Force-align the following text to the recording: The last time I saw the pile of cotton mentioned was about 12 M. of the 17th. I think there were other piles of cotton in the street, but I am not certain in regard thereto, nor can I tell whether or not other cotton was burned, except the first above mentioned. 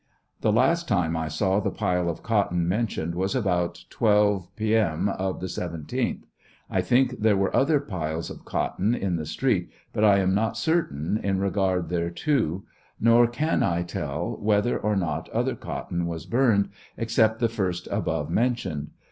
The 0.39 0.51
last 0.51 0.87
time 0.87 1.15
I 1.15 1.27
saw 1.27 1.59
the 1.59 1.69
pile 1.69 2.09
of 2.09 2.23
cotton 2.23 2.67
mentioned 2.67 3.13
was 3.13 3.35
about 3.35 3.85
12 3.91 4.47
M. 4.59 5.07
of 5.09 5.41
the 5.41 5.45
17th. 5.45 6.23
I 6.71 6.81
think 6.81 7.19
there 7.21 7.37
were 7.37 7.55
other 7.55 7.79
piles 7.79 8.31
of 8.31 8.43
cotton 8.43 8.95
in 8.95 9.17
the 9.17 9.27
street, 9.27 9.69
but 9.93 10.03
I 10.03 10.17
am 10.17 10.33
not 10.33 10.57
certain 10.57 11.19
in 11.21 11.37
regard 11.37 11.89
thereto, 11.89 12.63
nor 12.99 13.27
can 13.27 13.61
I 13.61 13.83
tell 13.83 14.37
whether 14.41 14.79
or 14.79 14.95
not 14.95 15.29
other 15.29 15.55
cotton 15.55 16.07
was 16.07 16.25
burned, 16.25 16.69
except 16.97 17.37
the 17.37 17.47
first 17.47 17.87
above 17.91 18.27
mentioned. 18.31 18.89